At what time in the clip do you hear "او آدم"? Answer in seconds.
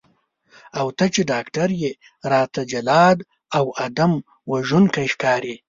3.57-4.11